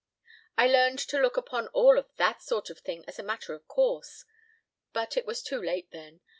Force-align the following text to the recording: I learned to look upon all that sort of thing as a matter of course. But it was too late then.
I 0.57 0.65
learned 0.65 0.97
to 0.97 1.19
look 1.19 1.37
upon 1.37 1.67
all 1.67 2.03
that 2.15 2.41
sort 2.41 2.71
of 2.71 2.79
thing 2.79 3.05
as 3.07 3.19
a 3.19 3.23
matter 3.23 3.53
of 3.53 3.67
course. 3.67 4.25
But 4.93 5.15
it 5.15 5.27
was 5.27 5.43
too 5.43 5.61
late 5.61 5.91
then. 5.91 6.21